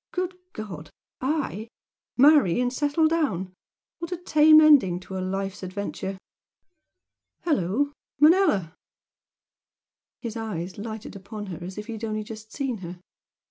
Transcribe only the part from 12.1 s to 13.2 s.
just seen her.